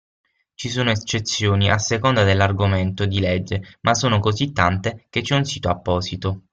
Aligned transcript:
Ci 0.55 0.67
sono 0.69 0.89
eccezioni 0.89 1.69
a 1.69 1.77
seconda 1.77 2.23
dell'argomento 2.23 3.05
di 3.05 3.19
legge 3.19 3.61
ma 3.81 3.93
sono 3.93 4.19
così 4.19 4.51
tante 4.51 5.05
che 5.11 5.21
c'è 5.21 5.35
un 5.35 5.43
sito 5.45 5.69
apposito. 5.69 6.41